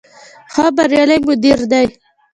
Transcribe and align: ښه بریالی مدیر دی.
ښه 0.53 0.65
بریالی 0.75 1.17
مدیر 1.27 1.59
دی. 1.71 1.85